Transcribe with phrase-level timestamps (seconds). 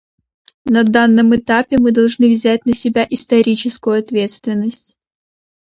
[0.65, 4.97] На данном этапе мы должны взять на себя историческую ответственность.